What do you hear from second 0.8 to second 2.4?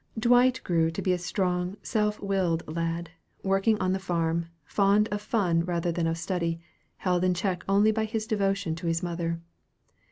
to be a strong, self